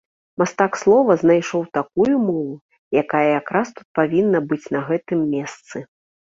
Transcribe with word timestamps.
Мастак 0.41 0.77
слова 0.83 1.15
знайшоў 1.23 1.61
такую 1.77 2.15
мову, 2.29 2.55
якая 3.03 3.23
якраз 3.39 3.67
тут 3.75 3.87
павінна 4.01 4.39
быць 4.49 4.63
на 4.79 4.83
гэтым 4.89 5.19
месцы. 5.37 5.77